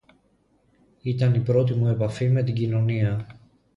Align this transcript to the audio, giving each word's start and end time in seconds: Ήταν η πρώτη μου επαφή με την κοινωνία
Ήταν 1.01 1.33
η 1.33 1.39
πρώτη 1.39 1.73
μου 1.73 1.87
επαφή 1.87 2.29
με 2.29 2.43
την 2.43 2.55
κοινωνία 2.55 3.27